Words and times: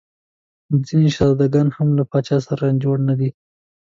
ځیني 0.85 1.09
شهزاده 1.15 1.47
ګان 1.53 1.67
هم 1.77 1.89
له 1.97 2.03
پاچا 2.11 2.37
سره 2.47 2.79
جوړ 2.83 2.97
نه 3.09 3.13
دي. 3.19 3.29